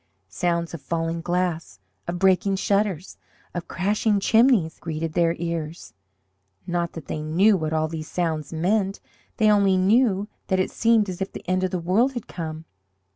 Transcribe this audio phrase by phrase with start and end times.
[0.29, 3.17] Sounds of falling glass, of breaking shutters,
[3.53, 5.93] of crashing chimneys greeted their ears
[6.65, 8.99] not that they knew what all these sounds meant.
[9.37, 12.65] They only knew that it seemed as if the end of the world had come.